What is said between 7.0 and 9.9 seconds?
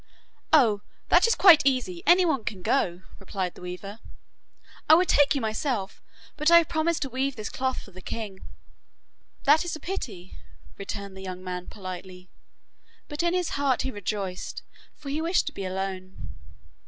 to weave this cloth for the king.' 'That is a